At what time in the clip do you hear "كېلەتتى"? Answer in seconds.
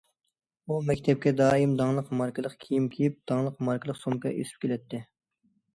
4.67-5.07